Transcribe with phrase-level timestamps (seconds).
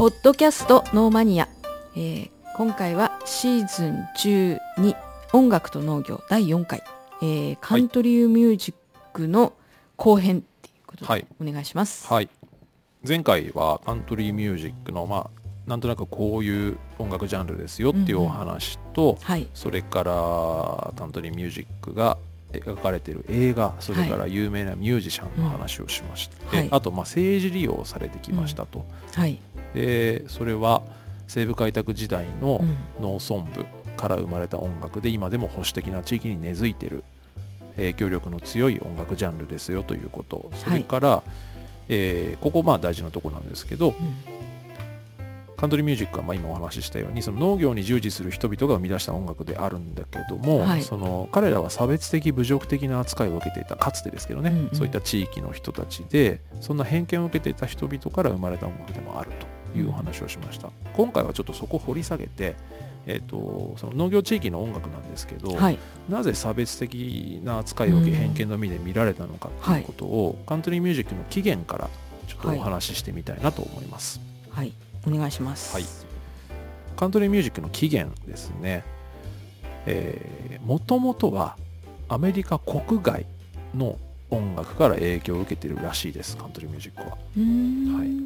[0.00, 1.46] ポッドキャストノーマニア、
[1.94, 4.96] えー今回はシーズン12
[5.34, 6.82] 音楽と農業第4回、
[7.20, 8.74] えーカントリーミュージッ
[9.12, 9.52] クの
[9.98, 11.20] 後編っていうことはい。
[11.20, 12.06] でお願いします。
[12.10, 12.30] はい。
[13.06, 15.30] 前回はカントリーミュージックのまあ
[15.66, 22.16] なんとなくこういう音楽ジャンルですよっていうお話と、はい、それからカントリーミュージックが
[22.52, 26.58] 描かれている映画それから有名なミュージシャンの話をしまして、うん。
[26.58, 26.68] はい。
[26.70, 28.84] あとまあ政治利用されてきましたと、
[29.14, 29.38] はい、
[29.74, 30.82] でそれは
[31.28, 33.02] 西部開拓時代のうん。
[33.02, 33.64] 農村部
[33.96, 37.04] から生まれた音楽で今でも保守的な地域に根付いている
[37.76, 40.50] 影響力の強い音楽ジャンルですよということ。
[40.54, 41.22] それから、
[41.88, 43.94] えーここまあ大事なところなんですけどうん
[45.60, 50.82] カントリーミュージックはまあ今お話ししたようにその農業に従事する人々が生み出した音楽であるんだけども、はい。
[50.82, 54.74] その彼らは差別的侮辱的な扱いを受けていたかつてですけどね、うんうん。
[54.74, 59.30] そういった地域の人たちでそんな偏見を受けていた人々から生まれた音楽でもある
[59.72, 60.70] というお話をしました。
[60.94, 62.56] 今回はちょっとそこを掘り下げて、
[63.04, 68.16] えー、とその農業地域の音楽なんですけど、はい、なぜ差別的な扱いを受けうん。
[68.16, 71.90] 偏見の目で見られたのかということを、カントリーミュージックの起源から
[72.26, 74.22] ちょっとお話ししてみたいなと思います。
[74.48, 74.72] はい、
[75.06, 75.74] お願いします。
[75.74, 75.84] はい
[76.96, 78.84] カントリーミュージックの起源ですね。
[80.66, 81.56] もともとは
[82.10, 83.24] アメリカ国外
[83.74, 83.98] の
[84.28, 87.16] 音楽から影響を受けているらしいです、カントリーミュージックは。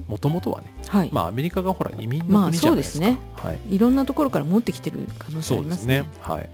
[0.08, 3.04] もともとはね、はい、まあアメリカがほら移民まあの国じゃないですか。
[3.04, 5.98] そうですねはい、いろんなところから持ってきてる可能性ありますね。
[5.98, 6.34] そうですね。
[6.34, 6.50] はい。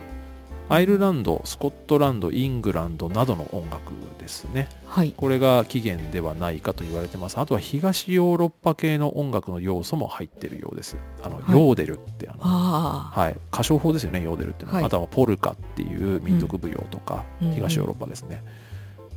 [0.71, 4.69] アイルランド、スコットランド、イングランドなどの音楽ですね。
[4.87, 7.39] はい、これが起源ではないかと言われてます。
[7.39, 10.97] あとは東ヨーロッパ系の音楽の要素も入っているようです。
[11.25, 14.77] あの、はいヨーデルってあの、はい、歌唱法ですよね、ヨーデルっていうのは。
[14.77, 18.45] はいあとはポルカっていう民族舞踊とか、うん東ヨーロッパですね。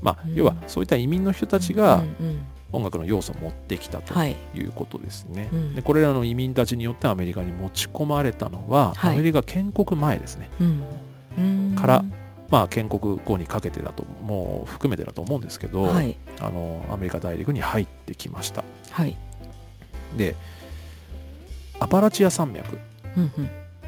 [0.01, 5.49] まあ、うん要はそういった移民の人たちがうんうん音楽の要素を持ってきたとはい、いうことですね。
[5.53, 10.49] うんでこれらの移民たちによってアメリカに持ち込まれたのは、はいアメリカ建国前ですね。
[10.59, 10.83] うん
[11.79, 12.05] から
[12.53, 18.63] まあ、建国後にかけてだと、もう含めてだと思うんですけど、はい、あのアメリカ大陸に入ってきました。
[18.91, 19.17] はい、
[20.15, 20.35] で、
[21.79, 22.77] アパラチア山脈
[23.17, 23.31] うん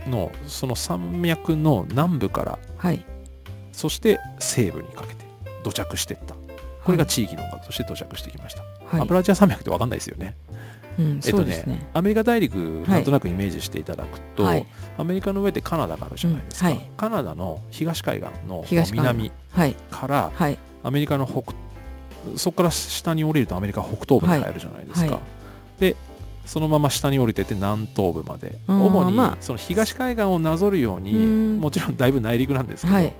[0.06, 3.06] うん、のその山脈の南部から、はい、
[3.72, 5.26] そして西部にかけて
[5.64, 6.36] 土着していった。
[6.84, 8.64] これが地域の音楽として土着してきました。
[8.88, 10.36] はい、アパラチア山脈って分かんないですよね。
[10.98, 11.88] うん、えっとね。
[11.94, 12.90] アメリカ大陸、はい。
[12.90, 14.66] なんとなくイメージしていただくと、はい。
[14.98, 16.70] アメリカの上でカナダがあるじゃないですか。
[16.70, 16.90] うんはい。
[16.98, 21.54] カナダの東海岸の南はい、からはい、アメリカの北
[22.38, 25.20] そこから下に降りるとアメリカ北東部に入るじゃないですか、
[25.80, 25.96] で
[26.46, 28.60] そのまま下に降りてって南東部まで。
[28.68, 29.38] うん主にまあ。
[29.42, 31.20] その東海岸をなぞるようにう
[31.58, 31.60] ん。
[31.60, 33.14] もちろんだいぶ内陸なんですけど、はい。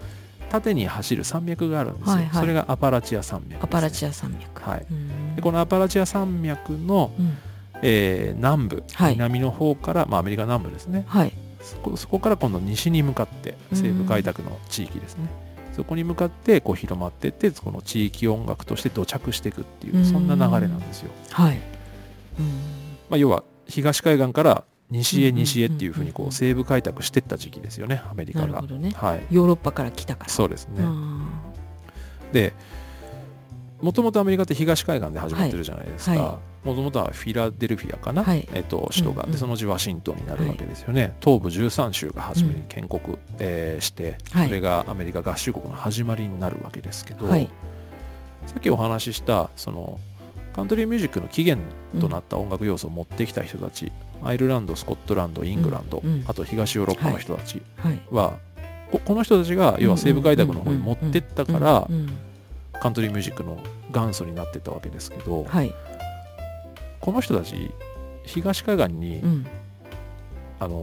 [0.50, 2.42] 縦に走る山脈があるんですよ、はいはい。
[2.42, 4.70] それがアパラチア山脈ね、アパラチア山脈。
[4.70, 4.86] はい。
[4.90, 5.36] うん。
[5.36, 7.38] でこのアパラチア山脈の、うん
[7.82, 9.14] えー南部、はい。
[9.14, 11.06] 南の方から、まあ、アメリカ南部ですね。
[11.08, 11.32] はい、
[11.62, 15.28] そこそこから今度西に向かって西部開拓の地域ですね、
[15.76, 20.06] そこに向かってこう広まっていってこの地域音楽として土着していくっていううん。
[20.06, 21.60] そんな流れなんですよ、はい。
[22.40, 22.46] うん。
[23.10, 28.62] まあ、要は東海岸から西へうん西へっていうふうにこう西部開拓していった時期ですよねアメリカが。
[28.62, 28.92] ね。
[28.96, 29.26] はい。
[29.32, 30.30] ヨーロッパから来たから。
[30.30, 31.28] そうですね、うん。
[32.32, 32.54] で
[33.82, 36.20] もともとアメリカって東海岸で始まってるじゃないですはい。
[36.20, 38.48] かもともとはフィラデルフィアかな、はい。
[38.54, 44.48] えっと首都が、うんうんでそのうちワシントンになるわけですよね、東部13州が初めに建国、えーしてはい。
[44.48, 47.50] それがアメリカ合衆国の始まりになるわけですけど、はい。
[48.48, 50.00] さっきお話ししたその
[50.56, 51.68] カントリーミュージックの起源
[52.00, 53.92] となった音楽要素を持ってきた人たち、
[54.24, 58.02] アイルランドスコットランドイングランド、うんうんあと東ヨーロッパの人たちはい。
[58.10, 58.38] は、
[58.92, 62.18] ここの人たちが要は西部開拓の方に持ってったからうんうん。
[62.80, 63.58] カントリーミュージックの
[63.94, 65.74] 元祖になってったわけですけど、はい。
[67.00, 67.72] この人たち
[68.24, 69.22] 東海岸に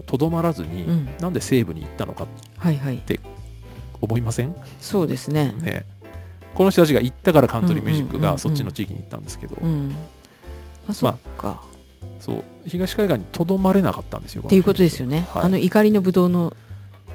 [0.06, 2.26] とどまらずに、うんなんで西部に行ったのか
[2.58, 3.02] はいはい。
[4.00, 5.54] 思いません、そうですね。
[5.60, 5.84] ね、
[6.54, 9.94] この人たちが行ったからカントリーミュージックうんうんうんうんがそっちの地域に行ったんですけど、うん。
[10.88, 11.62] あ、そっか。
[12.20, 14.42] そう東海岸にとどまれなかったんですよ。
[14.44, 15.26] っていうことですよね。
[15.32, 16.56] はいあの怒りのぶどうの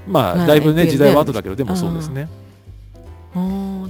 [0.05, 2.27] まあはいだいぶねはい時代は後だけどでもそうですね。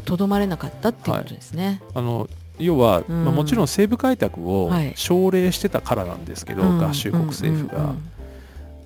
[0.06, 1.82] とどまれなかったっていうことですね。
[1.94, 3.26] あの要は、うん。
[3.26, 4.94] まあ、もちろん西部開拓をはい。
[4.96, 6.84] 奨励してたからなんですけど、うん。
[6.84, 8.12] 合衆国政府が、うんうん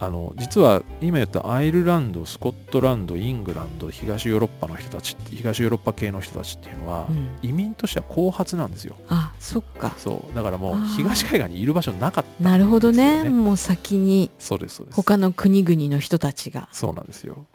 [0.02, 7.30] あの実は今言ったアイルランドスコットランドイングランド東ヨーロッパの人たち東ヨーロッパ系の人たちっていうのは、うん。
[7.44, 8.96] 移民としては後発なんですよ。
[9.10, 9.94] あ、そっか。
[10.00, 10.36] そう。
[10.36, 13.26] だからもう東海岸にいる場所なかったなるほどね。
[13.26, 14.96] もう先にそうですそうです。
[14.96, 16.68] 他の国々の人たちが。
[16.72, 17.46] そうなんですよ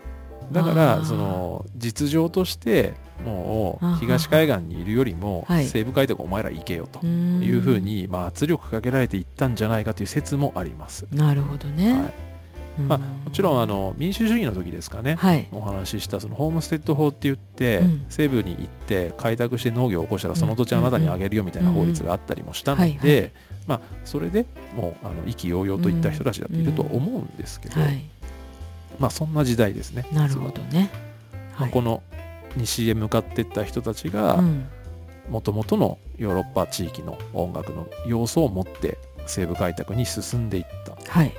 [0.52, 2.94] だからその実情として
[3.24, 5.66] もう東海岸にいるよりもはい。
[5.66, 7.42] 西部開拓お前ら行けよとうん。
[7.42, 11.06] いうふうに、まあ、圧力かけられていったんじゃないかという説もあります。
[11.12, 12.14] なるほどね、はい。
[12.80, 12.88] うん。
[12.88, 15.48] まあ、もちろんあの民主主義の時ですかね、はい。
[15.52, 18.06] お話ししたそのホームステッド法って言って、うん。
[18.08, 23.06] 西部に行って開拓して農業を起こしたらその土地あなたにあげるよみたいな法律があったりもしたのうんうんはい。
[23.06, 23.32] で、
[23.66, 24.46] まあ、それで
[24.76, 28.04] もうあの意気揚々といった人たちだっていると思うんですけど、はい
[28.98, 30.06] まあ、そんな時代ですね。
[30.12, 30.90] なるほどね。
[31.58, 32.02] まあ、この
[32.56, 34.66] 西へ向かっていった人たちがうん。
[35.30, 38.96] もともとのヨーロッパ地域の音楽の要素を持って
[39.26, 40.96] 西部開拓に進んでいった。
[41.10, 41.32] はい。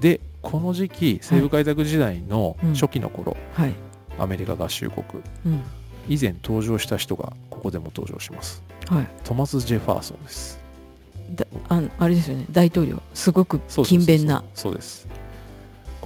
[0.00, 3.72] でこの時期西部開拓時代のうん初期の頃、はい、
[4.18, 5.04] アメリカ合衆国。
[5.46, 5.62] うん。
[6.08, 8.62] 以前登場した人がここでも登場します。
[8.88, 10.60] はい、トマス・ジェファーソンです。
[11.34, 12.44] だあのあれですよね。
[12.50, 13.02] 大統領。
[13.14, 14.44] すごく勤勉な。
[14.54, 15.08] そうです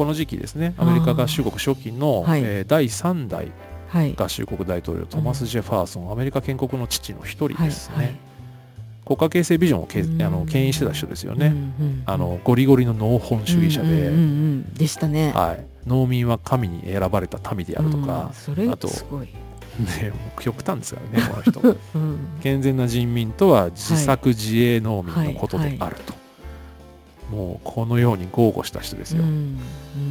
[0.00, 2.41] この時期ですねアメリカ合衆国初期の、はい。
[2.43, 3.52] えー第3代
[3.88, 4.14] はい。
[4.14, 8.17] 合衆国大統領トマス・ジェファーソン、アメリカ建国の父の一人はいですね、はい。
[9.05, 10.23] 国家形成ビジョンをけうん。
[10.23, 12.02] あの牽引してた人ですよね、うんうん。
[12.06, 14.11] あのゴリゴリの農本主義者で、うんうんうん。
[14.11, 14.14] う
[14.70, 15.32] んでしたね。
[15.32, 21.61] はい、農民は神に選ばれた民であるとうんか、それあとね、極端ですからねこの人
[21.94, 22.19] うん。
[22.43, 26.14] 健全な人民とは自作自営農民のことであると、
[27.31, 29.59] もうこのように豪語した人ですよ、うん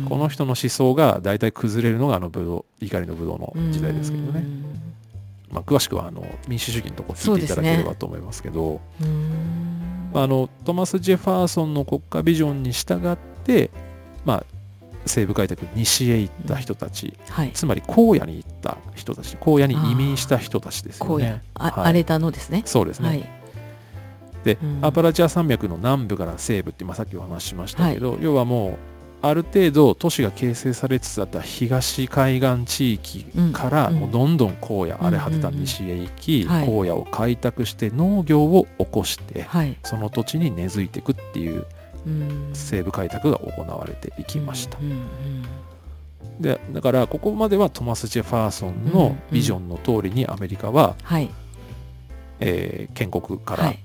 [0.01, 0.05] うん。
[0.07, 4.43] この人の思想が大体崩れるのがあのブドウ怒りのブドウの時代ですけどね、
[5.51, 8.79] まあ、詳しくはあの民主主義のところ聞いていただければと思いますけど。
[9.01, 9.07] うん。
[9.07, 13.69] うんまあ、あのトマス・ジェファーソンの国家ビジョンに従って、
[14.25, 14.43] まあ、
[15.05, 17.51] 西部開拓西へ行った人たち、はい。
[17.53, 19.37] つまり荒野に行った人たち。
[19.39, 21.43] 荒野に移民した人たちですよね。
[21.53, 22.63] 荒れたのですね。
[22.65, 23.38] そうですね、はい
[24.43, 24.79] で、うん。
[24.81, 28.77] アパラチア山脈の南部から西部って、まあ、さっきお話ししましたけど、要はもう
[29.21, 33.95] ある程度都市が形成されつつあった東海岸地域からうん。
[33.95, 36.63] もうどんどん荒野、荒れ果てた西へ行き、はい。
[36.63, 39.77] 荒野を開拓して農業を起こして、はい。
[39.83, 41.65] その土地に根付いていくっていう
[42.07, 42.49] うん。
[42.53, 44.77] 西部開拓が行われていきました。
[46.39, 51.29] でだからここまではトマス・ジェファーソンのビジョンの通りにアメリカは、はい。
[52.39, 53.79] えー建国から、はい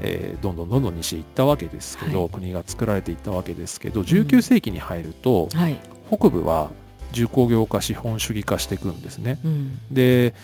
[0.00, 2.30] えーどんどんどんどん西へ行ったわけですけど、はい。
[2.30, 5.78] 国が作られていったわけですけど19世紀に入ると、はい。
[6.08, 6.70] 北部は
[7.12, 9.38] 重工業化資本主義化していくんですね。
[9.44, 9.78] うん。
[9.90, 10.34] で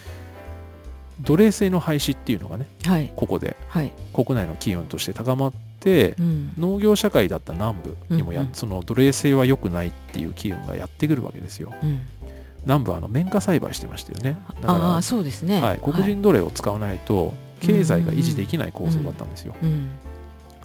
[1.21, 3.12] 奴隷制の廃止っていうのがねはい。
[3.15, 3.93] ここではい。
[4.12, 6.53] 国内の機運として高まって、うん。
[6.59, 8.55] 農業社会だった南部にもや、うんうん。
[8.55, 11.73] その奴隷制は良くないっていう機運がやってくるわけですよ。
[11.83, 12.00] うん。
[12.65, 14.39] 南部はあの綿花栽培してましたよね。
[14.61, 15.61] だからああそうですね。
[15.61, 17.35] はい、黒人奴隷を使わないと
[17.66, 19.55] 経済が維持できない構造だったんですよ。
[19.62, 19.90] うん。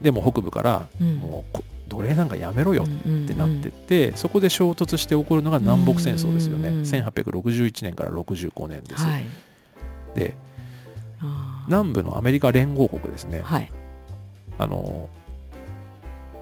[0.02, 1.16] でも北部からうん。
[1.18, 6.70] もうこ奴隷なんかやめろようんってなってって、そこで衝突して起こるのが南北戦争ですよね。
[6.70, 9.04] うん1861年から65年です。
[9.04, 9.26] はい。
[10.16, 10.36] で
[11.68, 13.42] 南部のアメリカ連合国ですね。
[13.44, 13.72] はい。
[14.58, 15.10] あの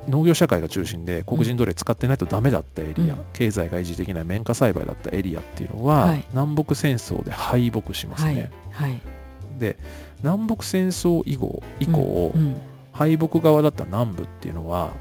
[0.08, 3.20] 農業社会が中心で黒人奴隷使ってないとダメだったエリア、うん。
[3.34, 6.26] 経済が維持できない綿花栽培だったエリアっていうのは、はい。
[6.32, 8.52] 南北戦争で敗北しますはね。
[8.72, 8.74] い。
[8.74, 9.02] はい。
[9.60, 9.78] で
[10.24, 12.56] 南北戦争以後以降、うん
[12.98, 14.92] 敗北側だった南部っていうのは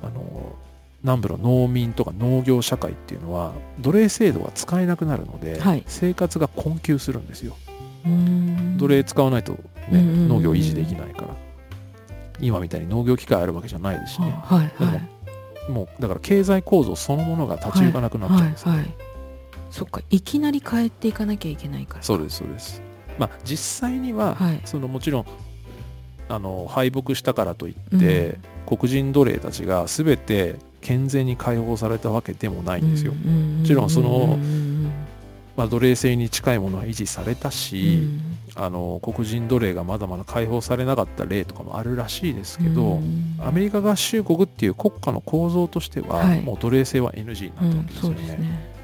[0.00, 0.54] あの
[1.02, 5.82] 南部の農民とか農業社会っていうのは奴隷制度が使えなくなるので、はい。
[5.86, 7.56] 生活が困窮するんですよ。
[8.04, 8.76] うん。
[8.78, 9.58] 奴隷使わないと、ね
[9.92, 11.28] うんうんうん農業維持できないから。
[12.40, 14.30] 今みたいに農業機械あるわけじゃないですしね。
[14.44, 14.94] はいは
[15.68, 15.70] い。
[15.70, 18.94] もうだから経済構造そのものが立ち行かなくなっちゃうんですね、はいはい。
[19.70, 22.02] そっかいきなり変えていかなきゃいけないから。
[22.04, 22.80] そうですそうです
[23.18, 24.60] まあ実際には、はい。
[24.64, 25.26] そのもちろん
[26.28, 34.92] あの敗北したからといって、黒人奴隷たちが全て健全に解放されたわけでもないんですよ、ももちろんそのうん
[35.56, 38.02] まあ、奴隷制に近いものは維持されたし、
[38.54, 43.00] あの黒人奴隷がまだまだ解放されなかった例とかもあるらしいですけど、
[43.40, 48.76] アメリカ合衆国っていう国家の構造としては、はいもう奴隷制は NG になったわけですそよね,、うですね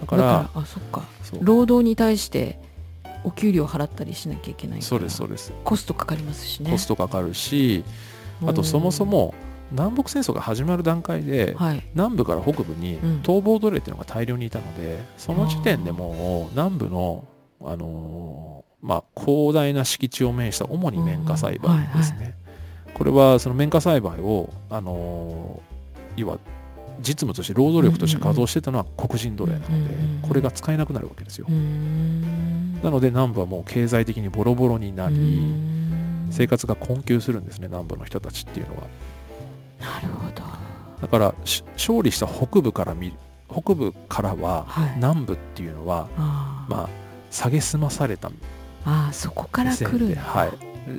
[0.00, 1.04] だからあそっか
[1.40, 2.58] 労働に対して
[3.24, 5.52] お給料払ったりしなきゃいけないそうですそうです。
[5.64, 6.70] コストかかりますしね。
[6.70, 7.84] コストかかるし、
[8.46, 9.34] あとそもそも
[9.70, 11.82] 南北戦争が始まる段階で、はい。
[11.94, 13.20] 南部から北部にうん。
[13.22, 17.24] 逃亡奴隷っていうのが大量にいたので、その時点でもう南部の、
[17.62, 22.34] あのーまあ、広大な敷地を面した主に綿花栽培ですね。
[22.94, 25.70] これはその綿花栽培を、あのー
[26.16, 26.38] 要は
[27.00, 29.94] 実務として労働力として稼働してたのは黒人奴隷なので、
[30.28, 31.46] これが使えなくなるわけですよ。
[32.82, 35.42] なので南部はもう経済的にボロボロになり、
[36.30, 38.82] 生活が困窮するんですね、南部の人たちっていうのは。
[39.80, 40.42] なるほど。
[41.02, 43.12] だからし勝利した北部から見
[43.50, 44.92] 北部からははい。
[44.96, 46.70] 南部っていうのは、あー。
[46.70, 46.88] まあ
[47.30, 48.30] 蔑まされた
[48.84, 50.50] あーそこから来るはい、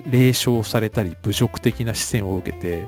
[0.09, 2.87] 霊障されたり侮辱的な視線を受けて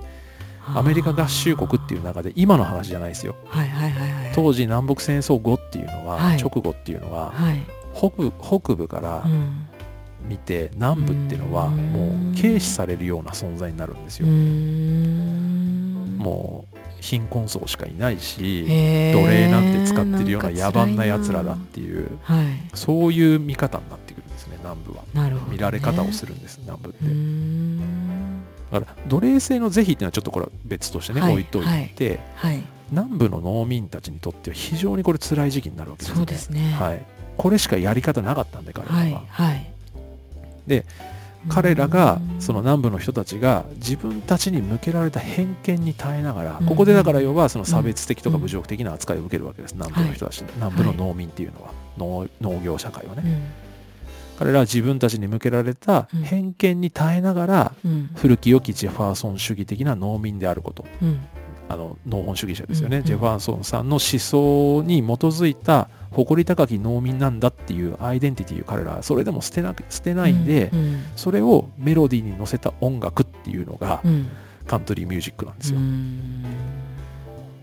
[0.66, 3.36] アメリカ合衆国っていう中で今の話じゃないですよ。
[3.48, 4.32] はいはいはいはい。
[4.34, 6.38] 当時南北戦争後っていうのは、はい。
[6.38, 9.68] 直後っていうのははい、北部北部からうん。
[10.28, 11.76] 見て南部っていうのはうん。
[11.92, 14.28] もう軽視されるような存在になるんですよ。
[14.28, 14.30] う
[16.24, 22.46] もう貧困層しかいないし奴隷なんて使ってるような野蛮なやつらだっていうはい。
[22.74, 25.04] そういう見方になってくるんですね南部は。
[25.30, 27.04] ね、見られ方をするるんです南部って
[28.74, 31.64] だから奴隷制の是非っていうのはちょっとこれは別としてね、はい置いとい
[31.96, 36.16] て、はい南部の農民たちにとっては非常にこれ辛い時期になるわけですね。
[36.16, 36.76] そうですね。
[36.80, 37.02] はい、
[37.38, 39.74] これしかやり方なかったんで彼らは、はいはい。
[40.68, 40.86] で
[41.48, 42.42] 彼らがうん。
[42.42, 46.68] その南部の人たちが自分たちに向けられた偏見に耐えながら、うん。
[46.68, 48.42] ここでだから要はその差別的とかうん。
[48.44, 53.73] 侮辱的な扱いを受けるわけです、南部の人たち、南部の農民っていうのは、農農業社会はね、うん
[54.40, 56.24] 彼らは自分たちに向けられたうん。
[56.24, 58.10] 偏見に耐えながら、うん。
[58.16, 60.86] 古き良きジェファーソン主義的な農民であること。
[61.02, 61.20] うん。
[61.70, 71.04] あの農本主義者ですよね、うんジェファーソンさんの思想に基づいた誇り高き農民なんだっていうアイデンティティを彼らはそれでも捨てなく捨てないんで、うん。
[71.16, 74.28] それをメロディーに乗せた音楽っていうのがうん。
[74.68, 76.44] カントリーミュージックなんですうよ、ん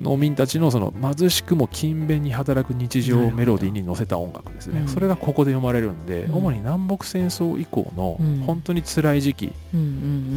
[0.00, 4.88] 農民たちのその貧しくも勤勉に働く日常をメロディーに乗せた音楽ですね、うん。
[4.88, 6.34] それがここで読まれるんで、うん。
[6.36, 8.42] 主に南北戦争以降のうん。
[8.46, 9.52] 本当に辛い時期、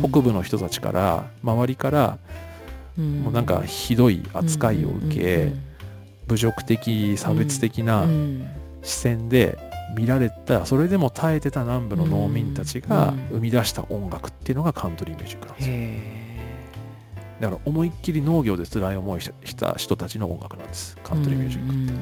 [0.02, 2.18] 北部の人たちから周りから
[2.98, 3.22] うん。
[3.22, 5.54] もうなんかひどい扱いを受け、
[6.28, 8.46] 侮辱的差別的うなん。
[8.82, 9.58] 視線で
[9.96, 13.28] 見られたそれでも耐えてた南部の農民たちがうん。
[13.36, 15.74] 生み出した音楽っていうのがカントリーミュージックなんですよ。
[15.74, 16.23] へ
[17.44, 20.98] だから思いっきり農業で辛い思いしした人たちの音楽なんです。
[21.04, 21.94] カントリーミュージック、ック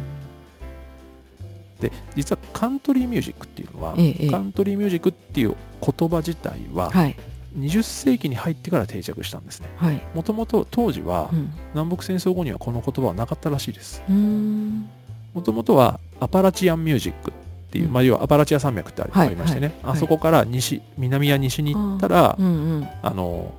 [1.81, 4.29] で実はカントリーミュージックっていうのは、ええええ。
[4.29, 7.15] カントリーミュージックっていう言葉自体ははい。
[7.57, 9.67] 20世紀に入ってから定着したんですね。
[9.77, 9.99] はい。
[10.13, 11.51] もともと当時はうん。
[11.73, 14.03] 南北戦争後にはこの言葉はなかったらしいです。
[14.07, 17.33] もともとはアパラチアンミュージックっ
[17.71, 17.93] ていう、うん。
[17.93, 19.93] まあ、要はアパラチア山脈ってあり,、ましてね、はい。
[19.93, 22.49] あそこから西南や西に行ったらうんう
[22.81, 22.87] ん。
[23.01, 23.51] あの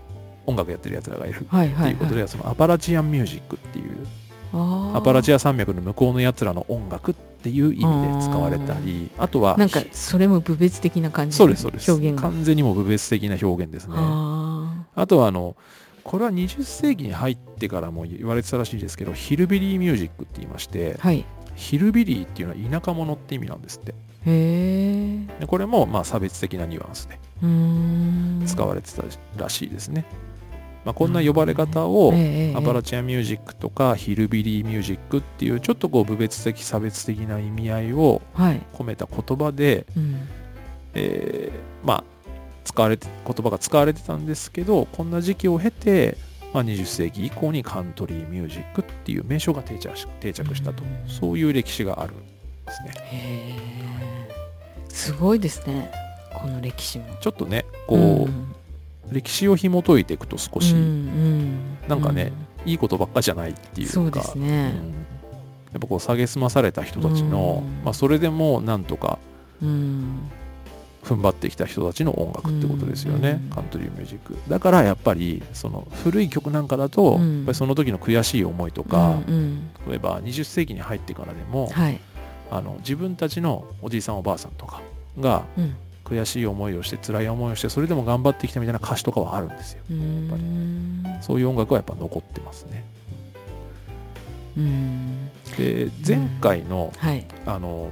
[0.47, 1.41] 音楽やってるやつらがいる。
[1.41, 4.07] っていうことで、そのアパラチアンミュージックっていう
[4.55, 11.91] アアパラチア山脈の向こうのやつらの音楽っていう意味で使われたりあとはなんかそれも部別的な感じそうですそうです。
[11.91, 12.29] 表現が。
[12.29, 13.95] 完全にもう部別的な表現ですね。
[13.97, 15.57] ああとはあの
[16.05, 21.25] これは20世紀に入ってからも言われてたらしいですけどヒルビリーミュージックって言いましてーはい。
[21.55, 23.95] ヒルビリーっていうのは田舎者って意味なんですって。
[24.25, 29.03] へこれもまあ差別的なニュアンスで使われてた
[29.37, 30.05] らしいですね、
[30.85, 38.61] まあ、こんな呼ばれ方をええアパラチアミュージックとかヒルビリーミュージックっていうちょっとこう部別的差別的な意味合いをはい。
[38.73, 40.29] 込めた言葉で、うん。
[40.95, 42.05] えーまあ
[42.65, 46.17] 使われて言葉が使われてたんですけどこんな時期を経て、
[46.55, 50.85] まあ、20世紀以降にカントリーミュージックっていう名称が定着し定着したと。
[50.85, 51.11] うん。
[51.11, 52.93] そういう歴史があるんですね。
[53.11, 54.29] へえ。
[54.89, 55.91] すごいですね。
[56.35, 57.07] この歴史も。
[57.21, 58.55] ちょっとねこう、ん
[59.11, 62.33] 歴史を紐解いていくと少し、うんうんなんかね
[62.65, 64.23] いいことばっかじゃないっていうか。
[64.23, 64.73] そうね。
[64.77, 64.93] うん。
[65.73, 67.85] やっぱこう蔑まされた人たちの、うん。
[67.85, 69.19] まあ、それでもなんとか
[69.61, 70.31] うん。
[71.03, 73.51] 踏ん張ってきた人たちの音楽ってことですよね、うん。
[73.51, 74.37] カントリーミュージック。
[74.49, 77.37] だからやっぱりその古い曲なんかだと、うん。
[77.39, 79.71] やっぱりその時の悔しい思いとか、うんうん。
[79.89, 82.01] 例えば20世紀に入ってからでも、はい。
[82.53, 84.83] あの自分たちのおじいさんおばあさんとか
[85.19, 89.83] がうん悔しい思いをして辛い思いをしてそれでも頑張ってきたみたいな歌詞とかはあるんですよ。
[89.91, 91.19] うーん。
[91.21, 92.85] そういう音楽はやっぱ残ってますね。
[94.57, 95.31] うん。
[95.57, 97.27] で前回のはい。
[97.47, 97.91] あの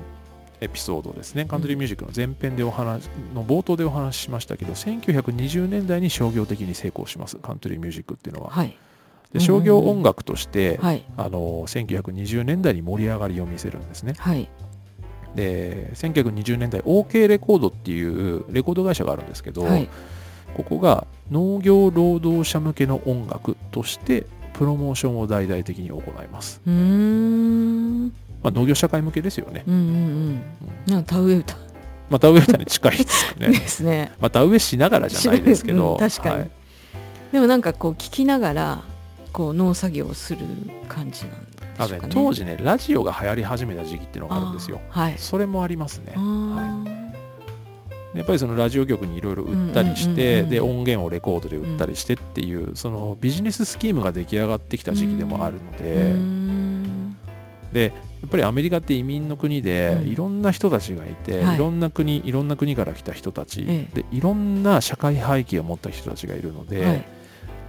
[0.60, 1.46] エピソードですね。
[1.46, 7.36] カントリーミュージックの前編でお話の冒頭でお話ししましたけど1920年代に商業的に成功します。
[7.36, 8.50] カントリーミュージックっていうのは。
[8.50, 8.76] はい。
[9.32, 11.04] で商業音楽として、はい。
[11.16, 14.14] あの1920年代に盛り上がりを見せるんですね。
[14.18, 14.48] はい
[15.34, 19.88] で1920年代 OK レコードっていうレコード会社があるんですけど、はい。
[20.54, 28.06] ここが農業労働者向けの音楽としてプロモーションを大々的に行います、うーん。
[28.42, 29.76] まあ、農業社会向けですよね、うんう
[30.92, 31.04] んうん。
[31.04, 31.56] 田植え歌。
[32.10, 33.48] まあ、田植え歌に近いですよね。
[33.58, 34.12] ですね。
[34.20, 36.34] まあ、田植えしながらじゃないですけど、う ん確かに。
[36.34, 36.50] はい。
[37.32, 38.82] でもなんかこう聞きながら
[39.32, 40.40] こう農作業をする
[40.88, 41.49] 感じなんで
[41.80, 44.80] あのね当時ねラジオが流行り始めた時期っていうのがあるんですよ。
[44.90, 45.14] はい。
[45.18, 46.12] それもありますね。
[46.16, 47.00] あー。
[48.14, 55.72] やっぱりそのラジオ局にいろいろ売ったりしてで音源をレコードで売ったりしてっていうそのビジネススキームが出来上がってきた時期でもあるのう
[57.72, 60.08] ででやっぱりアメリカって移民の国でうん。
[60.08, 61.54] いろんな人たちがいて、はい。
[61.54, 63.86] い、ろんな国いろんな国から来た人たち、え。
[63.94, 67.04] でいろんな社会背景を持った人たちがいるので,、はい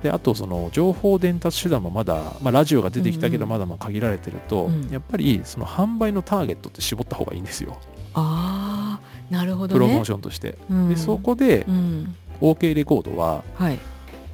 [0.04, 3.50] であとその情報伝達手段もまだ、まあ、ラジオが出てきたけどうんうん。
[3.50, 4.90] まだまあ限られてると、うん。
[4.90, 7.80] やっぱりその販売のターゲットって絞った方がいいんですよ。
[8.14, 9.74] ああなるほどね。
[9.74, 10.58] プロモーションとして。
[10.70, 10.90] うん。
[10.90, 12.16] でそこでうん。
[12.42, 13.80] OK レコードははい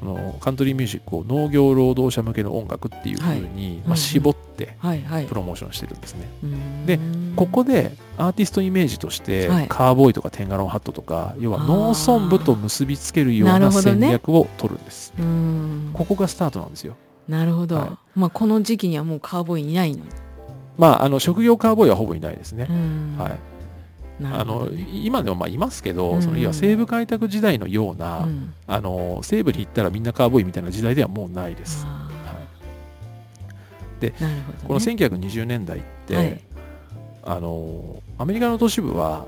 [0.02, 4.78] あのカントリーミュージックを農業労働者向けの音楽っていうふうに、まあ、絞って
[5.28, 6.28] プロモーションしてるんですね。
[6.44, 6.86] うん。
[6.86, 7.00] で
[7.36, 9.68] ここでアーティストイメージとして、はい。
[9.68, 15.14] カーボーイとかテンガロンハットとか要は農村部と結びつけるような戦略を取るんです。
[15.20, 15.92] うん。
[15.94, 16.96] ここがスタートなんですよ。
[17.28, 17.90] なるほど、はい。
[18.16, 19.98] まあこの時期にはもうカーボーイいないの。
[19.98, 20.04] に、
[20.78, 22.68] まあ、あの職業カーボーイはほぼいないですね。
[22.70, 22.74] う。
[22.74, 23.16] ん。
[23.18, 23.38] はい、な
[24.24, 28.54] あの今でもまあいますけど、うんその要は西部開拓時代のような、うん。
[28.66, 31.86] あの西部に行ったらみんなカーボーイみたいな時代ではもうないです。
[31.86, 32.40] あは
[34.02, 34.06] い。
[34.06, 36.42] ーなるほど、ね、この1920年代って、はい。
[37.24, 39.26] あのアメリカの都市部は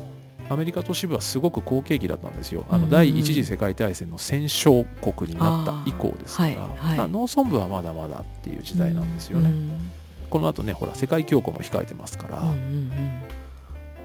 [0.49, 2.65] アメリカ都市部はすごく好景気だったんですよ。
[2.69, 2.89] あうんうん。
[2.89, 6.97] の第一次世界大戦の戦勝国になった以降ですから、はいはい。
[6.97, 9.49] まあ農村部はまだまだっていう時代なんですよね。
[9.49, 9.91] うん
[10.29, 12.91] この後ね、ほら世界恐慌も控えてますから、うんうん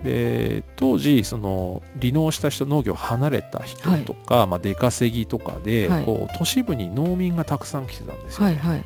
[0.05, 6.05] で当時その離農した人農業を離れた人とか、まあ、出稼ぎとかで、はい。
[6.05, 8.85] こう都市部に農民がたくさん来てたんですよ、はいはい。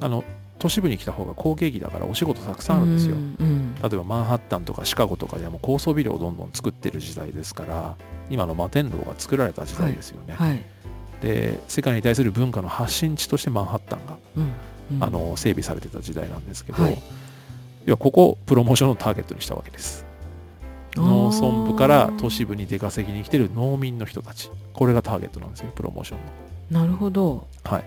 [0.00, 0.24] あの
[0.58, 7.96] 都市部に来た方が好景気だからお仕事たくさんあるんですよ、うんうん例えばマンハッタンとかシカゴとかではもう高層ビルをどんどん作ってる時代ですから
[8.28, 10.62] 今の摩天楼が作られた時代ですよね、はい
[11.22, 14.52] で世界に対する文化の発信地としてマンハッタンが、うん
[14.92, 15.04] うん。
[15.04, 17.02] あの整備されてた時代なんですけど、はい。
[17.84, 20.04] 要はここをプロモーションのターゲットにしたわけです
[20.96, 24.50] 農村部から都市部に出稼ぎに来てる農民の人たち。
[24.72, 26.18] これがターゲットなんですよプロモーション
[26.74, 26.80] の。
[26.82, 27.84] なるほど、はい。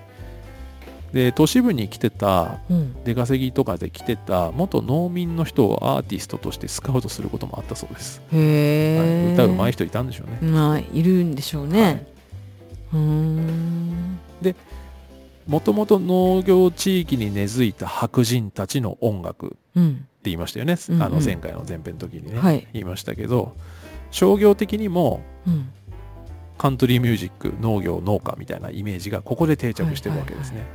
[1.13, 9.33] で都市部に来てたうん、出稼ぎとかで来てた元農民の人をアーティストとしてスカウトすることもあったそうです、へえ、はい。
[9.33, 12.05] 歌うまい人いたんでしょうね、まあいるんでしょうね、はい。
[12.93, 14.19] うーん。
[15.47, 19.57] もともと農業地域に根付いた白人たちの音楽。
[19.75, 21.03] うん言いましたよね、うんうん。
[21.03, 22.67] あの前回の前編の時にね、はい。
[22.73, 23.55] 言いましたけど
[24.11, 25.71] 商業的にもうん。
[26.57, 30.65] カントリーミュージック農業農家みたいなイメージがここで定着してるわけですね。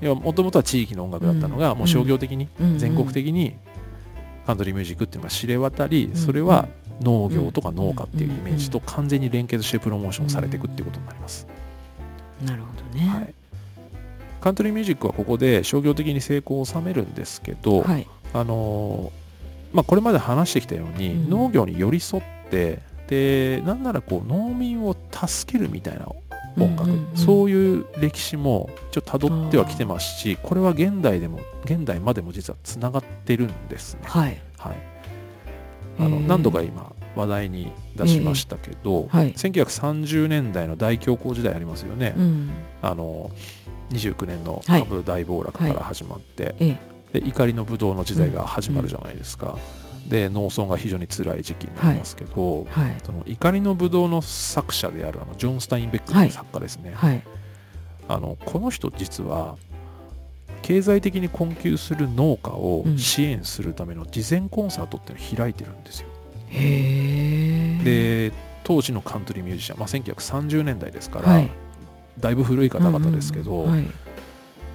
[0.00, 3.56] 要はもともとは地域の音楽だったのが、うんもう商業的に、うん全国的に
[4.46, 6.68] カントリーミュージックっていうのが知れ渡り、んそれは
[7.00, 11.46] 農業とか農家っていうイメージと完全に連結してプロモーションされていくっていうことになります。
[12.44, 13.08] なるほどね。
[13.08, 13.34] はい、
[14.40, 19.18] カントリーミュージックはここで商業的に成功を収めるんですけど、はいあのー
[19.72, 21.30] まあ、これまで話してきたように、うん。
[21.30, 26.06] 農業に寄り添ってでなんならこう農民を助けるみたいな
[26.58, 27.08] 音楽、うんうん。
[27.10, 34.00] うんそういう歴史も一応辿ってはきてますしこれは現代でも現代までも実はつながってるんですね。
[34.04, 34.40] はい。
[34.58, 34.76] はい、
[36.00, 39.32] あの何度か今話題に出しましたけど、はい。
[39.32, 42.14] 1930年代の大恐慌時代ありますよね。
[42.16, 42.50] うん。
[42.82, 43.30] あの
[43.90, 44.82] 29年のはい。
[44.82, 49.58] 株大暴落から始まって、ええで怒りのブドウの時代が始まるじゃないですか、
[50.08, 52.96] で農村が非常に辛い時期になりますけど、はい。
[53.04, 57.22] その怒りのブドウの作者であるあのジョン・スタインベックという作家ですね、はい。
[58.08, 59.56] あのこの人実は
[60.62, 62.98] 経済的に困窮する農家をうん。
[62.98, 66.08] 支援するための事前コンサートっていうのを開いてるんですよ、
[66.50, 68.32] へえで
[68.64, 71.50] 当時のカントリーミュージシャン、まあ、1930年代ですから、はい。
[72.20, 73.70] だいぶ古い方々ですけど、うんうん。
[73.72, 74.07] はい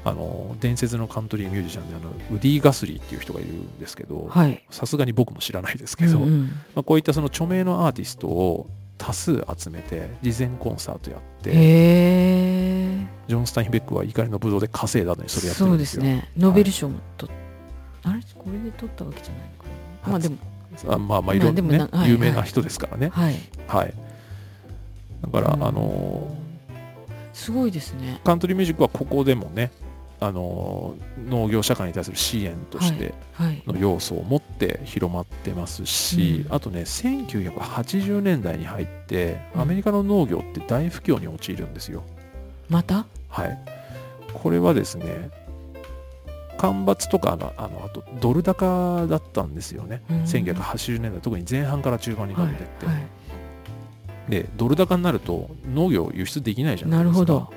[0.05, 4.63] あの伝説のカントリーミュージシャンであのウディ・ガスリーっていう人がいるんですけどはい。
[4.69, 6.41] さすがに僕も知らないですけど、うんうん。
[6.75, 16.03] まあ、こういったその著名のアーティストを多数集めて事前コンサートやってジョン・スタインベックは怒りのブドウで稼いだのにそれやってるそうんですよ。
[16.03, 16.31] ですね。
[16.37, 17.27] ノーベル賞もと、
[18.03, 19.69] あれこれで取ったわけじゃないのか
[20.05, 20.37] なまあでも
[20.93, 23.09] あまあまあいろいろまあでもね、なはい有名な人ですからね。
[23.09, 23.35] はい。
[23.67, 23.93] はい。
[25.21, 25.63] だから、うん。
[25.63, 26.37] あの
[27.33, 28.21] すごいですね。
[28.23, 29.71] カントリーミュージックはここでもね
[30.25, 30.95] あの
[31.27, 36.55] 農業社会に対する支援としてはいの要素を持って広まってますし、うん。
[36.55, 39.61] あとね1980年代に入ってうん。
[39.61, 42.03] アメリカの農業って大不況に陥るんですよ。
[42.69, 43.05] また？
[43.27, 43.59] はい、
[44.33, 45.29] これはですね
[46.57, 50.23] 干ばつとかあのあのあとドル高だったんですよね、うん。
[50.23, 52.95] 1980年代特に前半から中盤にかはいけてって、はい。
[54.29, 57.19] でドル高になると農業輸出できないじゃないですか。
[57.19, 57.51] なるほど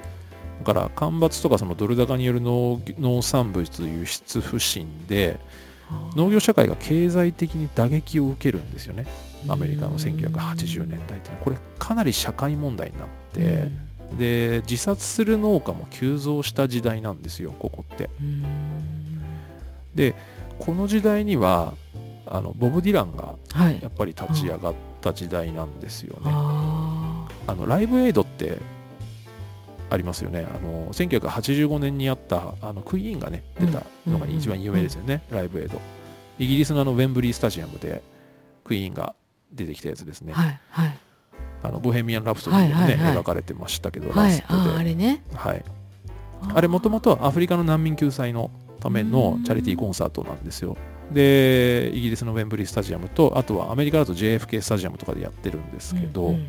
[0.61, 5.39] だから干ばつとかそのドル高による農農産物輸出不振で
[6.17, 9.07] 農業社会が経済的に打撃を受けるんですよね。
[9.49, 13.71] アメリカの1980年代ってこれかなり社会問題になって、
[14.19, 18.11] で自殺する農家も急増した時代なんですよここって。
[18.21, 18.45] うん。
[19.95, 20.15] で
[20.59, 21.75] この時代には
[22.27, 23.81] あのボブ・ディランがはい。
[23.81, 26.23] やっぱり立ち上がった時代なんですよね。
[26.27, 28.59] ああのライブエイドって
[29.89, 30.47] ありますよね。
[30.49, 35.81] あの1985年にあったあのクイーンがね出たのが一番有名ですよね、ライブエイド。
[36.39, 38.03] イギリスのあのウェンブリースタジアムで
[38.65, 39.15] クイーンが
[39.53, 40.33] 出てきたやつですね。
[40.33, 40.99] ーはいはい
[41.63, 44.77] あのボヘミアン・ラプソディでもね、はいはいはい描かれてましたけど、はいラストで。
[44.79, 45.65] あれねはい、
[46.55, 50.77] あれもともとアフリカの難民救済のためのチャリティーコンサートなんですよ。
[51.13, 56.49] で、イギリスのウェンブリースタジアムと、あとはアメリカだと JFK スタジアムとかでやってるんですけど、うんうん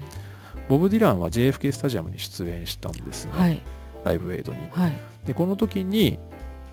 [0.69, 3.61] ボブ・ディランは JFK スタジアムに出演したんですね、はい。
[4.03, 4.59] ライブエイドに。
[4.71, 4.97] はい。
[5.25, 6.19] で、この時に、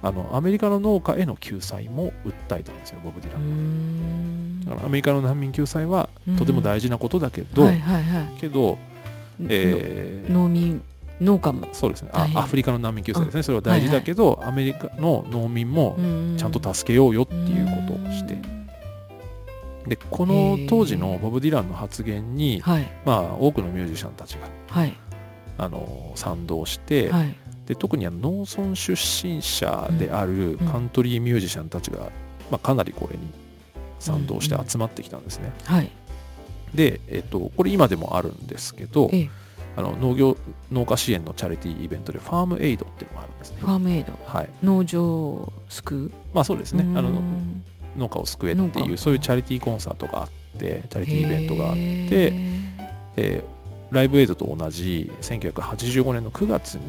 [0.03, 3.43] あのアメリカの農家への救済も訴えたんですよ、ボブ・ディラン。
[3.43, 4.65] ん。
[4.65, 6.37] だからアメリカの難民救済はうん。
[6.37, 8.79] とても大事なことだけど、はいはいはいけど、
[9.49, 10.83] えー農民
[11.21, 11.69] 農家も。
[11.73, 12.11] そうですね。
[12.13, 15.97] あアフリカの難民救済ですね、それは大事だけど、アメリカの農民も
[16.37, 18.37] ちゃんと助けようよっていうことをして、
[19.87, 22.91] でこの当時のボブ・ディランの発言に、はい。
[23.05, 24.95] まあ、多くのミュージシャンたちがはい。
[25.59, 27.37] あの賛同して、はい。
[27.67, 30.59] で特に農村出身者であるうん。
[30.59, 32.11] カントリーミュージシャンたちが、
[32.51, 33.23] まあ、かなりこれに
[34.01, 34.69] 賛同してうんうん。
[34.69, 35.53] 集まってきたんですね。
[35.65, 35.91] はい。
[36.75, 39.31] で、えっと、これ今でもあるんですけどええ。
[39.77, 40.37] あの農業
[40.71, 43.57] 農家支援のチャリティーイベントでファームエイドっていうのがあるんですね。
[43.61, 43.67] フ。
[43.67, 44.13] ァームエイド。
[44.25, 46.13] はい、農場を救う？
[46.33, 46.85] まあそうですね。
[46.97, 47.65] あのうん
[47.97, 50.29] 農家を救えっていうそういうチャリティーコンサートがあっ
[50.59, 51.81] てチャリティーイベントがあって、
[53.17, 53.55] えー。
[53.95, 56.83] ライブエイドと同じ1985年の9月に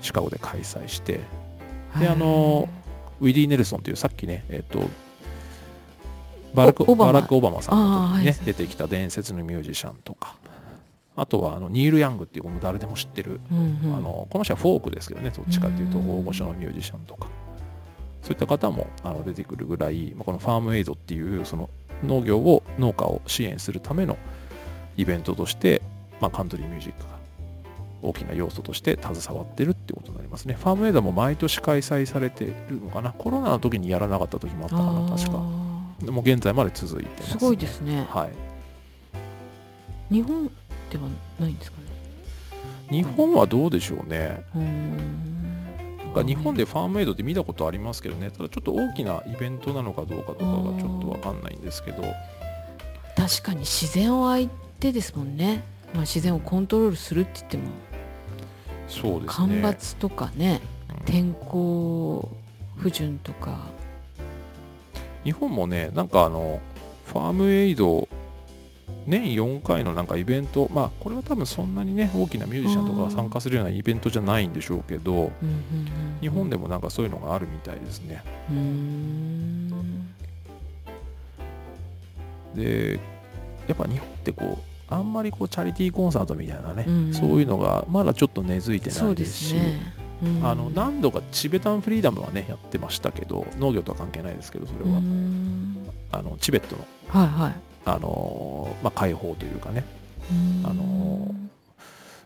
[0.00, 1.20] シカゴで開催して
[1.98, 2.68] であの
[3.20, 4.88] ウィリー・ネルソンというさっきね、えっと
[6.54, 8.46] バラクバラク・オバマさんのねあーはい。
[8.46, 10.36] 出てきた伝説のミュージシャンとか。
[11.14, 13.96] あとはあのニール・ヤングっていうこの誰でも知ってる、うんうん。
[13.96, 16.10] あのこの人はフォークですけどねどっちかっていうとうん。
[16.20, 17.28] 大御所のミュージシャンとか
[18.22, 21.70] そういった方もあの出てくるぐらい、まあこのファームエイドっていうその
[22.04, 24.16] 農業を農家を支援するための
[24.96, 25.82] イベントとして、
[26.20, 27.18] まあ、カントリーミュージックが
[28.02, 30.54] 大きな要素として携わってるってことになりますね。
[30.54, 33.12] ファームエイドも毎年開催されてるのかな？
[33.12, 35.38] コロナの時にやらなかった時もあったかなあ確か。
[36.02, 37.32] ーでも現在まで続いてます。
[37.32, 38.26] すごいですねは
[40.10, 40.14] い。
[40.14, 40.46] 日本
[40.90, 41.04] では
[41.40, 41.84] ないんですかね？
[42.90, 44.44] 日本はどうでしょうね。
[44.54, 45.67] うん
[46.22, 50.50] か日本でファームエイドって見たことありますけどね、ただちょっと大きなイベントなのかどうかとかが
[50.80, 52.02] ちょっとわかんないんですけど、
[53.16, 54.48] 確かに自然を相
[54.80, 57.64] 手ですもんね、まあ、自然をコントロールするって言っても。
[58.88, 59.60] そうです干ね。
[59.60, 60.60] ばつとかね。
[60.62, 62.28] うん天候
[62.76, 63.56] 不順とか。
[65.24, 66.60] 日本もね、なんかあの、
[67.06, 68.08] ファームエイド、
[69.06, 75.32] 年4回のなんかイベント、まあこれは多分そんなにね、大きなミュージシャンとかが参加するようなイベントじゃないんでしょうけど、
[76.20, 78.22] 日本でもなんかそういうのがあるみたいですね。
[82.54, 83.00] で、
[83.66, 87.14] やっぱ日本ってこう、あんまりこうチャリティーコンサートみたいなね、うん。
[87.14, 89.54] そういうのがまだちょっと根付いてないですし、
[90.42, 95.76] あの何度かチベタンフリーダムはねやってましたけど農業とは関係ないですけどそれうは、ん。
[96.10, 99.84] あのチベットの、はいはいあのーまあ、解放というかね。
[100.30, 100.66] うん。
[100.66, 101.34] あの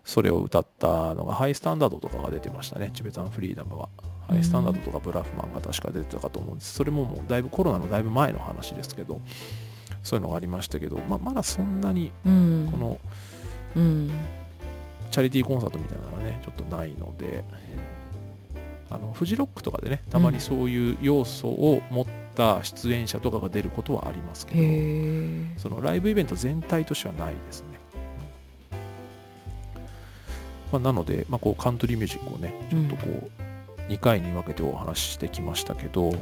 [0.05, 2.91] それを歌ったのがハイスタンダードとかが出てましたね。
[2.93, 3.89] チベタンフリーダムは。
[4.29, 6.75] ハイスタンダードとかブラフマンが確か出てたかと思うんです。
[6.75, 9.21] それももうだいぶコロナのだいぶ前の話ですけど。
[10.03, 12.69] そういうのがありましたけど、まあ、まだそんなにうん。
[12.73, 12.99] この
[13.77, 14.11] うん。
[15.13, 17.45] チャリティーコンサートみたいなのがねちょっとないので
[18.91, 27.67] あのフジロックとかでねたまにそういう要素を持った出演者とかが出ることはありますけへど、えそのライブイベント全体としてはないですね、
[30.73, 33.31] まあ、なので、まあ、こうカントリーミュージックをねちょっとこ
[33.89, 36.13] う2回に分けてお話ししてきましたけど、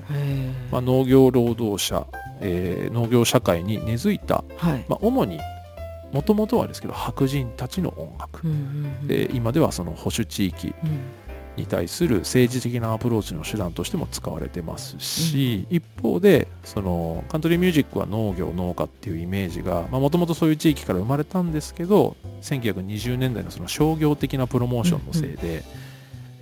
[0.71, 2.07] まあ、農業労働者、
[2.41, 4.85] えー農業社会に根付いた、はい。
[4.89, 5.39] まあ、主に
[6.13, 8.61] もともとはですけど白人たちの音楽、うんうんう
[9.05, 9.07] ん。
[9.07, 11.01] で今ではその保守地域うん
[11.61, 25.65] に対する政治的なアプローチの手段としても使われてますし、一方でそのカントリーミュージックは農業農家っていうイメージがもともとそういう地域から生まれたんですけど1920年代のその商業的なプロモーションのせいで、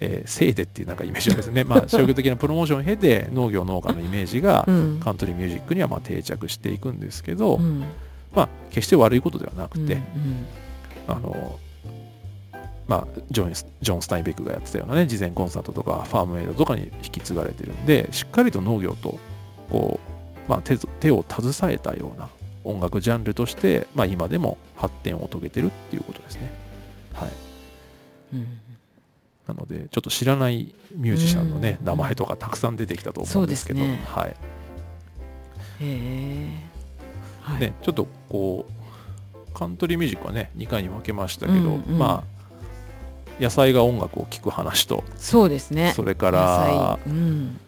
[0.00, 5.00] えーせいでっていうなんかイメージはですね、まあ、 商業的なプロモーションを経て農業農家のイメージがうん。
[5.00, 7.84] カントリーミュージックにはまあ定着していくんですけど、うん。
[8.32, 10.02] まあ決して悪いことではなくて、うん。
[11.08, 11.58] あの
[12.88, 19.18] まあ、ジョンジョン・スタインベックがやってたようなね事前コンサートとかファームエイドとかに引き継がれてるんでしっかりと農業と
[19.70, 20.00] こ
[20.46, 22.30] う、まあ、手手を携えたような
[22.64, 26.50] 音楽ジャンルとして、まあ、今でも発展を遂げてるっていうことですね。
[27.12, 27.30] はい、
[28.34, 28.60] うん
[29.48, 31.86] なのでちょっと知らないミュージシャンのね、うん。
[31.86, 33.98] 名前とかたくさん出てきたと思うんですけどね。
[34.04, 34.28] はい。
[34.28, 34.34] へ
[35.80, 36.48] え。
[37.40, 37.60] はい。
[37.60, 41.98] ね、ちょっとこうカントリーミュージックはね2回に分けましたけど、うんうん。
[41.98, 42.37] まあ
[43.40, 45.92] 野菜が音楽を聴く話とそうですね。
[45.94, 47.10] それか野ら菜。
[47.10, 47.60] うん。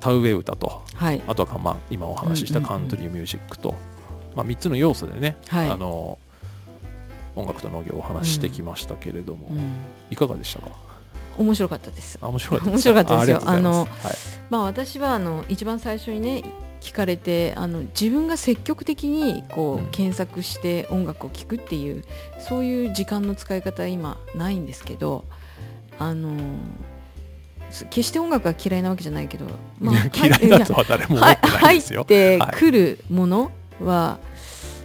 [0.00, 1.22] 田植え歌とはい。
[1.26, 3.74] あとは、まあ、今お話ししたカントリーミュージックと、
[4.34, 5.70] まあ、3つの要素でね、はい。
[5.70, 6.18] あの
[7.34, 9.60] 音楽と農業をお話ししてきましたけれども、うん。
[10.10, 10.68] いかがでしたか？
[11.38, 12.18] 面白かったです。
[12.22, 13.36] あ面白かった面白かったですよ。
[13.44, 14.06] あありがとうございます。
[14.06, 14.16] はい。
[14.48, 16.44] まあ私はあの一番最初にね
[16.86, 22.04] 聞かれてあの自分が積極的にこう、うん検索して音楽を聴くっていう
[22.38, 25.24] そういう時間の使い方は今ないんですけど
[25.98, 26.36] あの
[27.70, 29.46] す決して音楽が嫌いなわけじゃないけど、
[29.80, 32.02] まあ 嫌いだとは誰も思はってない入ですよ。
[32.02, 34.18] ってはいくるものは、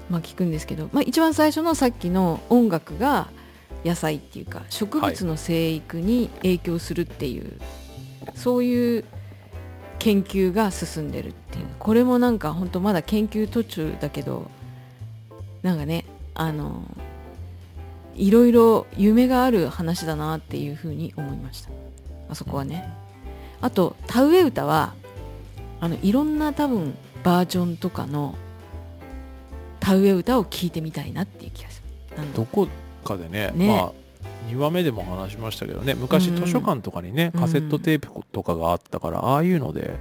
[0.09, 3.27] まあ、聞くんですけど、まあ、一番最初のさっきの音楽が
[3.83, 7.59] 野菜っていうか植物の生育に影響するっていう、
[8.35, 9.05] そういう
[10.01, 14.49] 研究が進んでるっていうこれもなんか本当まだ研究途中だけど
[15.61, 16.83] なんかねあの
[18.15, 21.69] いろいろ夢がある話だなっていうふうに思いました
[22.31, 22.91] あそこはね。
[23.61, 24.95] あと田植え歌は
[25.79, 28.33] あのいろんな多分バージョンとかの
[29.79, 31.83] 田植え歌を聞いてみたいなっていう気がす
[32.17, 32.33] る。
[32.33, 32.67] どこ
[33.03, 33.91] かでね、ねまあ
[34.47, 37.41] 2話目でも話しましたけどね昔図書館とかにね、うん。
[37.41, 39.99] カセットテープとかがあったから、ああいうので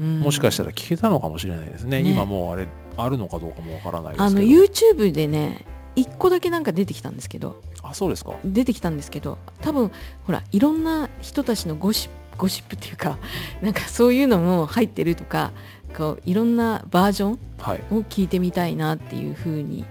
[0.00, 0.20] うん。
[0.20, 2.10] もしかしたら聞けたのかもしれないですね、ね。
[2.10, 4.24] 今もうあれあるのかどうかもわからないですけど。
[4.24, 7.62] あの YouTube でね1個だけなんか出てきたんですけど。
[7.82, 8.34] あそうですか。
[8.44, 9.90] 出てきたんですけど多分
[10.24, 13.18] ほらいろんな人たちのゴシゴシップっていうか
[13.62, 15.52] なんかそういうのも入ってるとか
[15.96, 17.80] こういろんなバージョンはい。
[17.92, 19.84] を聞いてみたいなっていうふうに、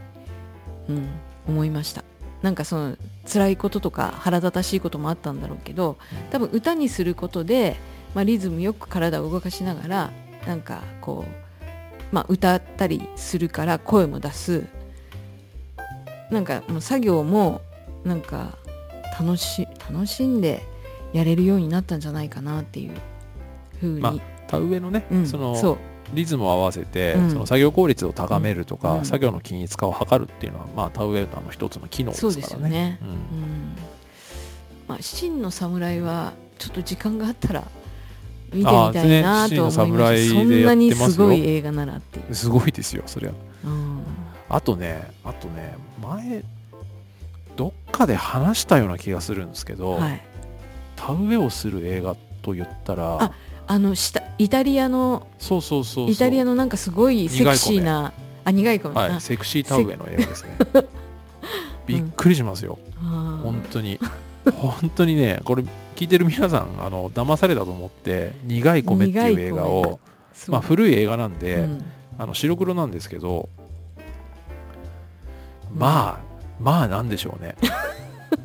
[0.90, 1.08] うん、
[1.48, 2.04] 思いました
[2.42, 2.98] なんかその
[3.32, 5.98] 辛いこととか腹立たしいこともあったんだろうけど
[6.32, 7.78] 多分歌にすることで、
[8.16, 10.12] まあ、リズムよく体を動かしながら
[10.48, 14.66] なんかこう、まあ、歌ったりするから声も出す。
[16.32, 17.62] なんかもう作業も
[18.06, 18.58] なんか
[19.20, 20.64] 楽し楽しんで
[21.12, 22.94] やれるようになったんじゃないかなっていう
[23.80, 24.16] ふうに、まあ
[24.48, 25.78] 田植えのね、うん、そのそう
[26.14, 27.32] リズムを合わせて、うん。
[27.32, 29.06] その作業効率を高めるとか、うん。
[29.06, 32.42] 作業の均一化を図るっていうのは、まあ、田植え歌の一つの機能ですそうからね。
[32.42, 33.00] ですよね。
[33.02, 33.08] うん。
[33.10, 33.18] うん。
[34.88, 37.64] まあ、真の侍はちょっと時間があったら
[38.52, 43.32] 見てみたいなと思いましね真の侍そんなにすごい映画ならっていう、すごいですよそりゃ。
[43.64, 44.04] うん。
[44.50, 46.44] あとねあとね前
[47.56, 50.22] どっかで話したような気がするんですけど、はい、
[50.98, 53.34] 田植えをする映画と言ったら
[53.72, 60.58] ああの下イタリアのそうそうそうイタリアのなんかすごいセクシーなあ苦い米あはい、セクシー田植えの映画ですね。
[61.86, 63.44] びっくりしますよ、あー。
[63.44, 64.00] 本当に。
[64.56, 65.64] 本当にねこれ
[65.96, 70.00] 聞いてる皆さんあの騙されたと思って「苦い米」っていう映画を、
[70.48, 71.86] まあ、古い映画なんで、うん。
[72.18, 73.50] あの白黒なんですけど
[75.74, 76.20] まあ
[76.60, 77.56] まあなんでしょうね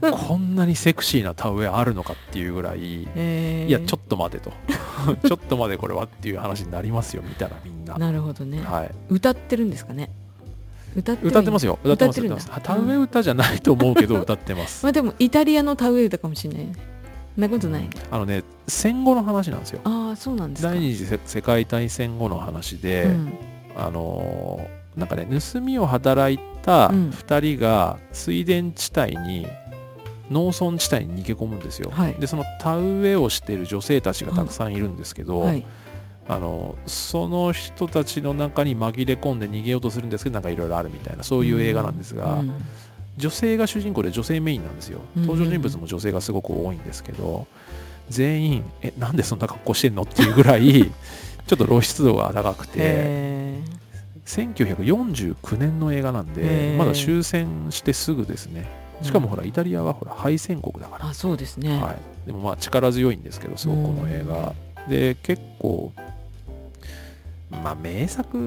[0.00, 3.68] こんなにセクシーな田植えあるのかっていうぐらいえー。
[3.68, 4.52] いやちょっと待てと。
[5.26, 7.96] ちょっと待てこれはっていう話になりますよ見たらみんな。
[7.96, 8.90] なるほどね、はい。
[9.08, 10.10] 歌ってるんですかね？
[10.96, 11.78] 歌って歌ってますよ。
[11.84, 14.84] 歌ってます歌って田植え歌じゃないと思うけど 歌ってます。
[14.84, 16.64] まあでもイタリアの田植え歌かもしれない。
[16.64, 16.72] ね
[17.36, 19.80] そんなことない、あのね戦後の話なんですよ。
[19.84, 20.70] ああそうなんですか。
[20.70, 23.32] 第二次世世界大戦後の話で、うん。
[23.76, 27.10] あのーなんかね盗みを働いたうん。
[27.10, 29.46] 2人が水田地帯に
[30.30, 32.14] 農村地帯に逃げ込むんですよ、はい。
[32.14, 35.64] でその田植えをしている女性たちがたくさんいるんですけど、はい。
[36.28, 42.52] あのその人たちの中に紛れ込んで逃げようとするんですけどなんかいろいろあるみたいなそういう映画なんですが、うん。
[43.16, 45.00] 女性が主人公で女性メインなんですよ。
[45.16, 45.22] うん。
[45.22, 47.46] 登場人物も女性がすごく多いんですけど、
[48.08, 50.90] 全員えなんでそんな格好してんのっていうぐらい
[51.46, 53.60] ちょっと露出度が高くてへ
[54.26, 56.76] 1949年の映画なんへでー。
[56.76, 58.68] まだ終戦してすぐですね。
[58.82, 64.54] ーしかもほらイタリアはほら敗戦国だから、あそうですね、はい、でもまあ力強いんですけどすごくこの映画。
[64.88, 65.92] で結構
[67.50, 68.38] まあ名作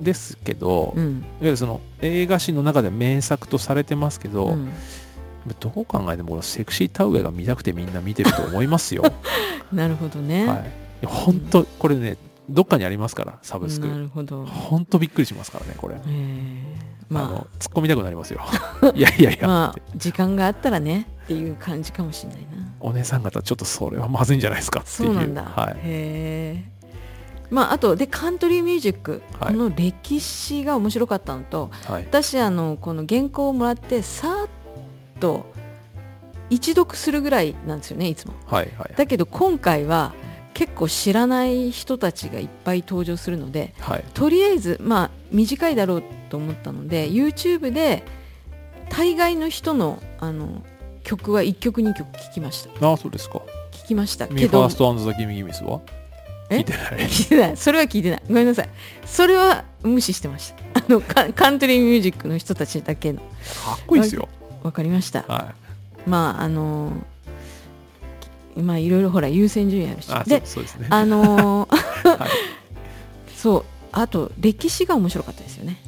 [0.00, 4.72] ですけど、いわうんゆるその映画史の中で名作とされてますけど、うん。
[5.58, 9.02] どう考えても俺セクシー田植えが見たくてみんな見てると思いますよ。
[9.72, 10.54] なるほどね、は
[11.02, 11.06] い。
[11.06, 12.16] 本当これね、
[12.48, 13.88] どっかにありますから、サブスク。
[13.88, 15.96] なるほど、本当びっくりしますからね、これ。
[17.12, 18.40] えーあまの突っ込みたくなりますよ。
[18.94, 22.46] いやいやいあや、まあ時間があったらねっていう感じかもしれないな
[22.80, 25.08] お姉さん方ちょっとそれはまずいんじゃないですかっていう。
[25.08, 25.74] そうなんだ、はい。
[25.74, 26.72] へえ
[27.50, 32.02] まああとでカントリーミュージック、はいこの歴史が面白かったのとはい。
[32.04, 34.48] 私あのこの原稿をもらってさーっ
[35.20, 35.44] と
[36.50, 38.70] 一読するぐらいなんですよねいつもはい。
[38.78, 38.94] はい。
[38.96, 40.12] だけど今回は
[40.54, 44.04] 結構知らない人たちがいっぱい登場するのではい。
[44.14, 48.04] とりあえずまあ短いだろうと思ったので YouTube で
[48.90, 50.62] 大概の人のあの
[51.04, 52.86] 曲は1曲2曲聴きました。
[52.86, 53.40] ああそうですか。
[53.72, 54.26] 聞きました。
[54.26, 55.80] ミーけどファーストアンドザギミギミスは？
[56.50, 56.58] え？
[56.58, 56.82] 聞いてない。
[57.08, 57.56] 聞いてない。
[57.56, 58.22] それは聞いてない。
[58.28, 58.68] ごめんなさい。
[59.04, 60.62] それは無視してました。
[60.80, 63.18] あのカカントリーミュージックの人たちだけの。
[63.18, 63.24] か
[63.82, 64.28] っこいいですよ。
[64.62, 65.24] わかりました。
[65.26, 65.54] は
[66.06, 67.02] まああのま
[68.74, 70.08] あいろいろほら優先順位あるし。
[70.08, 70.86] いあそうでそうですね。
[70.90, 72.28] あのーはい。
[73.36, 73.64] そう。
[73.92, 75.78] あと歴史が面白かったですよね。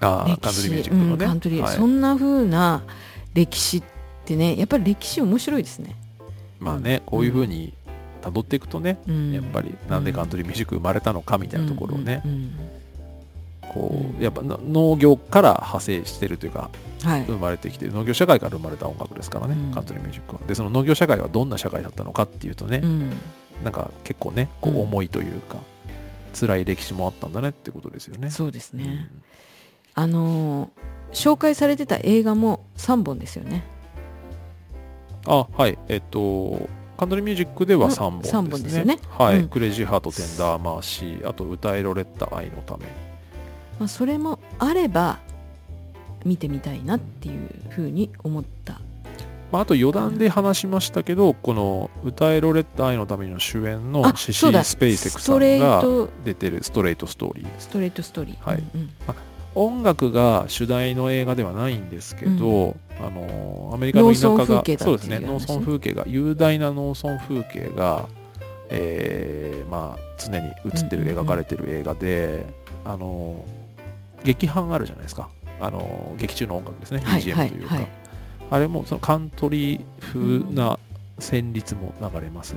[0.00, 1.12] あカントリーミュージ史ックのね。
[1.12, 1.76] うんカントリー、はい。
[1.76, 2.82] そんな風な
[3.34, 3.82] 歴史っ
[4.24, 5.96] てねやっぱり歴史面白いですね、
[6.60, 7.72] まあねこういうふうに
[8.20, 12.22] 辿っていくとねうん、やっぱりなんでカントリーミュージック生まれたのかみたいなところをね。
[12.24, 12.71] うんうんこうん
[14.18, 19.72] うやっぱの農業から派生してるというか生まれてきてる農業社会から生まれた音楽ですからね、うん。
[19.72, 20.40] カントリーミュージックは。
[20.46, 23.10] でその農業社会はどんな社会だったのかっていうとね、うん。
[23.64, 24.80] なんか結構ねこううん。
[24.82, 25.56] 重いというか、
[26.38, 28.30] 辛い歴史もあったんだねってことですよね。
[28.30, 29.22] そうですね、うん。
[29.94, 30.68] あのー
[31.12, 33.64] 紹介されてた映画も3本ですよね。
[35.26, 35.78] あはい。
[35.88, 38.32] えっとカントリーミュージックでは3本ですね。
[38.32, 38.98] 三本ですよね。
[39.10, 39.48] はい、うん。
[39.48, 42.86] クレイジーハートテンダーマーシーあと歌えロレッタ愛のため
[43.82, 45.18] まあ、それもあれば
[46.24, 48.80] 見てみたいなっていうふうに思った。
[49.50, 54.62] まあ、あと余談で話しましたけど、この「歌えろレッタ愛のため」の主演のあシシそうだ。
[54.62, 55.82] スペイセクさんが
[56.24, 57.46] 出てるストレートストーリー。
[57.58, 58.48] ストレートストーリー。
[58.48, 58.62] はい。
[58.74, 58.90] うんうん。
[59.56, 68.06] 音楽が主題の映画ではないんですけど、あのアメリカの田舎農村風がそうですね農村風景が雄大な農村風景が、
[68.70, 71.24] えーまあ、常に映ってる、うんうんうん。
[71.24, 72.46] 描かれてる映画で
[72.84, 73.44] あの
[74.24, 75.28] 劇伴あるじゃないですか。
[75.60, 77.00] あの劇中の音楽ですね。
[77.04, 77.76] はい BGM というか、
[78.50, 80.78] あれもそのカントリー風な
[81.18, 82.56] 旋律も流れます、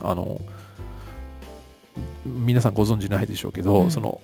[0.00, 0.40] あの
[2.24, 3.90] 皆さんご存知ないでしょうけど、うん。
[3.90, 4.20] その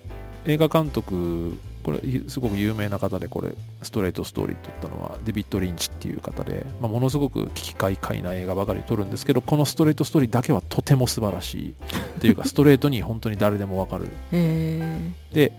[0.47, 11.75] 映画監督これすごく有名な方でこれストレートストーリーと言ったのはデビッド・リンチっていう方で、まあ、ものすごく奇怪怪な映画ばかり撮るんですけどこのストレートストーリーだけはとても素晴らしいっ
[12.20, 14.09] ていうか ストレートに本当に誰でもわかる。
[14.33, 15.53] へで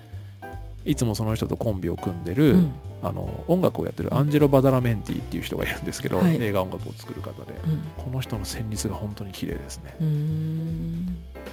[0.86, 2.72] いつもその人とコンビを組んでえる、うん。
[3.04, 6.42] あの音楽をやってるアンジェロ・バダラメンティっていう人がいるんですけど、はい。
[6.42, 8.04] 映画音楽を作る方でうん。
[8.04, 9.96] この人の旋律が本当に綺麗ですね。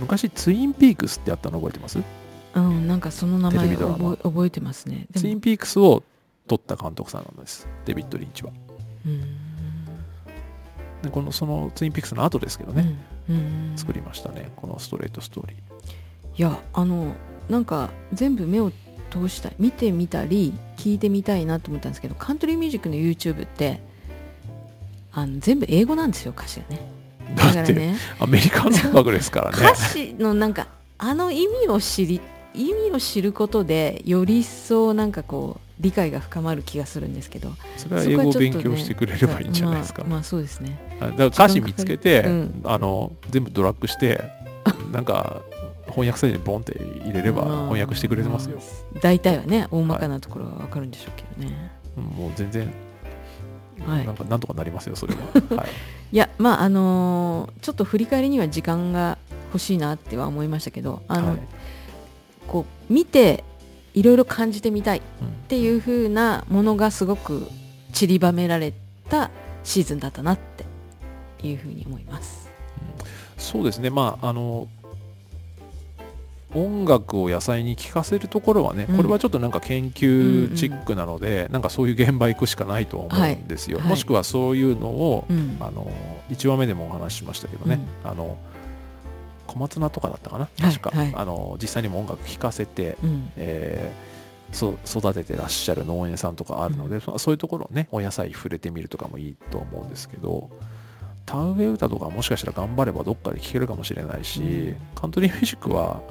[0.00, 1.98] 昔ツインピークスってあったの覚えてます？
[2.54, 5.06] うん、なんかその名前覚え覚えてますね。
[5.14, 6.02] ツインピークスを
[6.46, 7.68] 撮った監督さんなんです。
[7.84, 8.50] デビッド・リンチは。
[11.02, 12.96] でこのそのツインピークスの後ですけどね、
[13.28, 13.36] うん。
[13.36, 13.38] う
[13.72, 13.72] ん。
[13.76, 14.52] 作りましたね。
[14.56, 15.58] このストレートストーリー。
[16.38, 17.14] いやあの
[17.48, 18.72] なんか全部目を
[19.12, 19.54] 通したい？
[19.58, 23.80] 見てみたり聞いてみたいなと思ったんですけどカントリーミュージックの YouTube って
[25.12, 26.80] あの全部英語なんですよ歌詞がね。
[27.36, 29.58] だだって、ねアメリカの音楽ですからね。
[29.58, 30.66] 歌詞のなんか
[30.98, 32.20] あの意味を知り
[32.54, 40.78] 意味を知ることでより一層なんかこう理解が深まる気がするんですけどそれは英語を勉強してくれればいいんじゃないですか、まあ、まあそうですね。
[41.00, 42.62] だから歌詞見つけて、うん。
[42.64, 44.22] あの全部ドラッグして
[44.92, 45.42] なんか
[45.92, 48.58] 翻訳サイトにボンって入れればまあ翻訳してくれてますよ、
[49.00, 52.72] 大体はね大まかなところは分かるんでしょうけどね、うんもう全然、
[53.86, 54.06] はい。
[54.06, 55.20] なんかなんとかなりますよそれは、
[55.56, 55.68] はい、
[56.12, 59.18] いやまああのーちょっと振り返りには時間が
[59.52, 61.38] 欲しいなっては思いましたけどあの、はい。
[62.48, 63.44] こう見て
[63.94, 67.46] いろいろ感じてみたいっうんていう風なものがすごく
[67.92, 68.72] 散りばめられ
[69.10, 69.30] た
[69.64, 70.64] シーズンだったなって
[71.46, 72.50] いうふうに思います。
[73.36, 73.90] そうですね。
[73.90, 74.68] まああの
[76.54, 78.96] 音楽を野菜に聴かせるところはね、うん。
[78.96, 83.84] これはちょっとなんか研究チックなので、なんかそういう現場行くしかないと思うんですよ、はい。
[83.84, 83.90] はい。
[83.90, 85.56] もしくはそういうのを、うん。
[85.60, 85.90] あの
[86.30, 88.38] 1話目でもお話ししましたけどね、あの
[89.46, 90.48] 小松菜とかだったかな？
[90.60, 91.12] 確か、はい。
[91.14, 93.32] あの実際にも音楽聴かせて、うん。
[93.36, 94.12] えー
[94.52, 100.50] そ育ててらっしゃる農園さんとかあるので、そそういうところをねお野菜触れてみるとかもいいと思うんですけど
[101.24, 104.76] 田植え歌とかもしかしたら頑張ればどっかで聴けるかもしれないし、うん。
[104.94, 106.02] カントリーミュージックは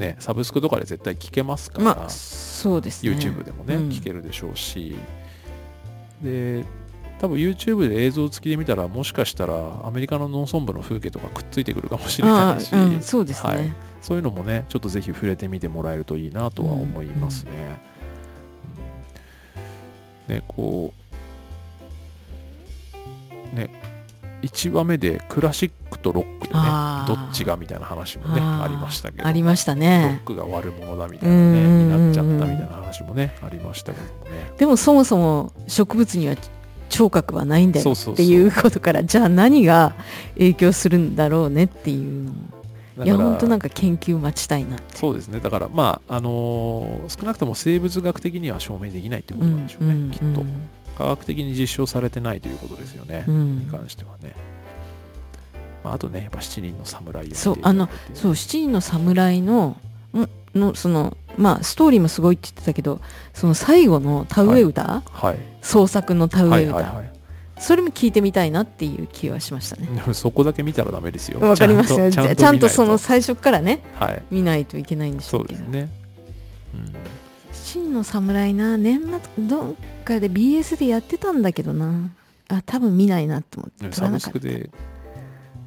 [0.00, 3.12] ねサブスクとかで絶対聴けますから、まあそうですね。
[3.12, 3.90] YouTube でもね、うん。
[3.90, 4.96] 聴けるでしょうし。
[6.22, 6.64] で
[7.20, 9.54] 多分 YouTube で映像付きで見たらもしかしたら
[9.86, 13.72] アメリカの農村部の風景とかくっついてくるかもしれあないし、あうん、そうですね、はい。
[14.00, 17.50] そういうのもねちょっとぜひ触れてみてもらえるといいなとは思いますね。
[20.28, 20.34] うん。
[20.34, 20.94] ねこ
[23.52, 23.68] うね
[24.42, 26.60] 1話目でクラシックとロックでね
[27.06, 29.26] どっちがみたいな話もねありましたけど。
[29.26, 31.48] ありましたロッねクが悪者だみたいなねうん。
[31.48, 34.52] うんうんうんになっちゃったみたいな話もねありましたけどもね。
[34.58, 36.36] でもそもそも植物には
[36.88, 39.94] 聴覚はないんだよっていうことからじゃあ何が
[40.34, 42.32] 影響するんだろうねっていう
[43.02, 44.98] いや本当なんか研究待ちたいなって。
[44.98, 45.40] そうですね。
[45.40, 50.44] だからまああのー少なくとも生物学的には証明できないということなんでしょうね、きっと
[51.00, 53.60] 科学的に実証されてないということですよね、うん。
[53.60, 54.34] に関してはね、
[55.82, 59.78] まあ、あとねやっぱ7人の侍を見てそうあのそう七人の侍の
[60.12, 63.00] んのそのまあストーリーもすごいって言ってたけど
[63.32, 65.38] その最後の田植え歌、はい。
[65.62, 67.12] 創作の田植はえ歌、いはいはい。
[67.58, 69.88] それも聞いてみたいなっていう気はしましたね。
[70.12, 71.40] そこだけ見たらダメですよ。
[71.40, 72.10] わかりますよ。
[72.10, 74.22] ちゃんとちゃんとその最初からねはい。
[74.30, 75.54] 見ないといけないんでしょうけ？
[75.54, 75.88] どそうですね、
[76.74, 76.94] うん、
[77.60, 79.00] 真の侍な年
[79.36, 82.10] 末どっかで BS でやってたんだけどな。
[82.48, 83.84] あ多分見ないなと思って。
[83.90, 84.30] 撮サブらなかった。
[84.30, 84.70] スクで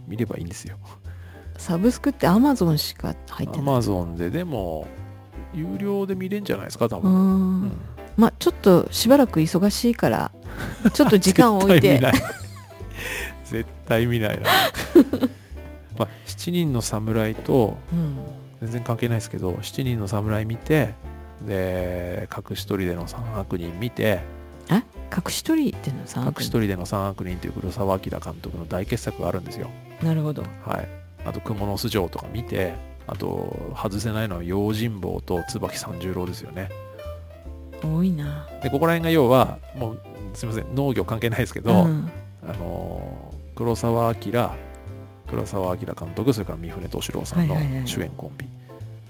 [0.08, 0.78] 見ればいいんですよ。
[1.58, 3.66] サブスクって Amazon しか入ってアない。
[3.76, 4.88] マゾンででも
[5.54, 7.66] 有料で見れんじゃないですか多う分、うん。
[7.68, 7.72] ん
[8.18, 10.32] まあちょっとしばらく忙しいから
[10.94, 12.00] ちょっと時間を置いて。
[12.00, 12.24] 絶対見ない。
[13.46, 14.50] 絶対見ないな。
[15.98, 18.18] まあ7人の侍とうん。
[18.64, 20.94] 全然関係ないですけど7人の侍見て
[21.46, 24.22] で隠し撮りでの三悪人見て。
[25.16, 29.70] 隠し撮りっていうのさ隠し撮りでの三悪人という黒澤明監督の大傑作があるんですよ。
[30.02, 30.42] なるほど。
[30.66, 30.90] はい。
[31.24, 32.74] あと蜘蛛の巣城とか見て。
[33.06, 36.70] あと外せないのは用心棒と椿三十郎ですよね。
[37.84, 38.48] 多いな。
[38.62, 40.00] でここら辺が要はもう
[40.34, 42.10] すいません農業関係ないですけど、うん。
[42.48, 44.50] あのー黒澤明
[45.28, 47.88] 黒澤明監督それから三船敏郎さんのはいはいはい。
[47.88, 48.48] 主演コンビ、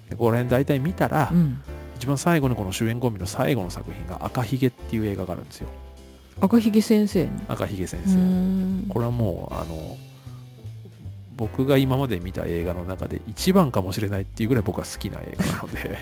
[0.09, 1.61] でここら辺大体見たら、うん
[2.03, 5.69] 一番最後にこの主演コンビの最後の作品が「赤ひげ」っていう映画があるんですよ。
[6.41, 8.85] 赤ひげ先生の赤ひげ先生、ん。
[8.89, 9.95] これはもうあの
[11.37, 15.97] 僕が今まで見た映画の中で一番かもしれないっていうぐらい僕は好きな映画なので。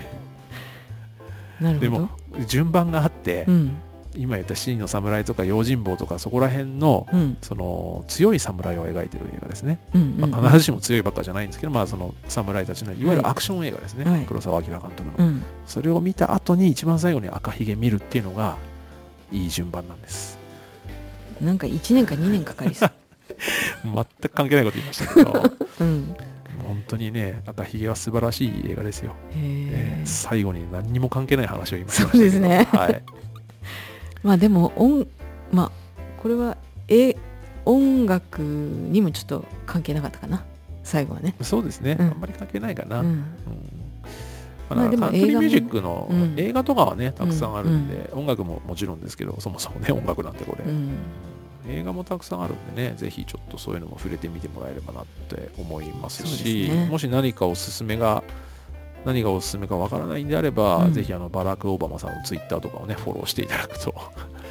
[1.62, 1.80] なるほど。
[1.80, 2.08] でも
[2.48, 3.76] 順番があって、うん
[4.16, 7.36] 今言った「七人の侍」とか「用心棒」とかそこら辺のうん。
[7.42, 14.24] その強い侍を描いてる映画ですね、うんうんまあ、必ずしも強いばっかじゃないんですけど、まあ、その侍たちのいわゆるアクション映画ですね、はい。
[14.26, 15.42] 黒澤明監督の、うん。
[15.66, 18.56] それを見た後に一番最後に赤ひげ見るっていうのが
[19.30, 20.38] いい順番なんです。
[21.40, 22.92] なんか1年か2年かかりそう。
[23.84, 25.50] 全く関係ないこと言いましたけど。
[25.80, 26.16] うん。
[26.66, 32.12] 本当にね赤ひげは素晴らしい映画ですよ、えー最後に何にも関係ない話を言いましたけど。
[32.12, 32.68] そうですね。
[32.72, 33.02] はい、
[34.22, 35.06] まあでも音
[35.52, 35.70] まあ
[36.22, 36.56] これは
[36.88, 37.16] え
[37.64, 40.44] 音楽にもちょっと関係なかったかな。
[40.84, 42.06] 最後はね、そうですね、うん。
[42.08, 43.06] あんまり関係ないかな、うん。
[43.06, 43.24] うん、ま
[44.70, 46.34] あ、まあでもカントリーミュージックのうん。
[46.36, 50.90] 映画とかはね、たくさんあるんで、音楽ももちろんですけどそもそもね音楽なんてこれ、うん。
[51.68, 56.86] 映画もたくさんあるんでねぜひちょっとそういうのも触れてみてもらえればなって思いますしね。
[56.86, 58.24] もし何かおすすめが
[59.04, 60.92] 何がおすすめかわからないんであれば、うん。
[60.92, 63.94] ぜひあのバラク・オバマさんのツイッターとかをねフォローしていただくと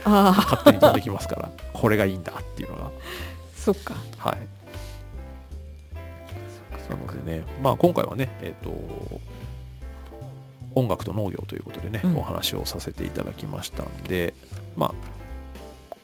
[0.04, 2.92] 勝手に飛んできますからこれがいいんだっていうのが。
[3.56, 3.96] そっか。
[4.18, 4.38] はい。
[6.90, 8.72] なのでねまあ今回はねえっ、と
[10.76, 12.18] 音楽と農業ということでね、うん。
[12.18, 14.34] お話をさせていただきましたんで
[14.76, 14.94] まあ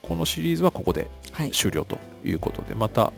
[0.02, 1.52] このシリーズはここではい。
[1.52, 3.12] 終了ということで、また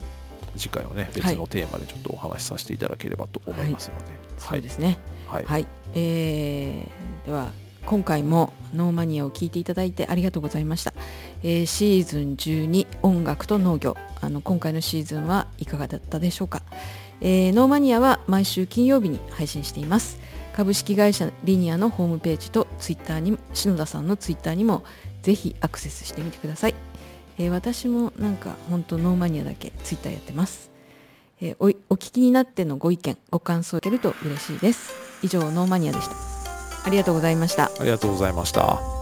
[0.57, 1.37] 次回はね別はい。
[1.37, 4.05] のテーマでちょっとお話しさせていただければと思いますので、
[4.39, 4.97] そうですね
[5.29, 7.51] はい、はい、えーでは
[7.85, 10.93] 今回もノーマニアを聞いていただいてありがとうございました、
[11.43, 13.95] えーシーズン12音楽と農業。
[14.21, 16.61] あの今回のシーズンはいかがだったでしょうか、
[17.21, 20.19] えーノーマニアは毎週金曜日に配信しています。
[20.53, 24.83] 株式会社リニアのホームページとツイッターに篠田さんのツイッターにも
[25.21, 26.75] ぜひアクセスしてみてください、
[27.37, 30.69] えー私もなんか本当ノーマニアだけツイッターやってます。
[31.39, 35.08] えーおお聞きになってのご意見ご感想をいただけると嬉しいです。
[35.21, 36.15] 以上ノーマニアでした
[36.85, 38.98] ありがとうございましたありがとうございました。